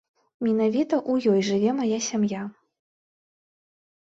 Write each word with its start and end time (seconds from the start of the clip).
Менавіта 0.45 0.95
ў 1.11 1.35
ёй 1.35 1.41
жыве 1.49 1.71
мая 1.81 1.99
сям'я. 2.09 2.41